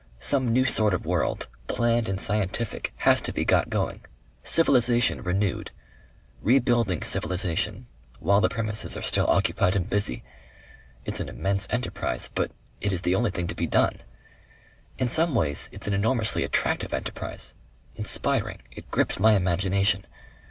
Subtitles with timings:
[0.17, 4.01] Some new sort of world, planned and scientific, has to be got going.
[4.43, 5.69] Civilization renewed.
[6.41, 7.85] Rebuilding civilization
[8.17, 10.23] while the premises are still occupied and busy.
[11.05, 13.99] It's an immense enterprise, but it is the only thing to be done.
[14.97, 17.53] In some ways it's an enormously attractive enterprise.
[17.95, 18.63] Inspiring.
[18.71, 20.07] It grips my imagination.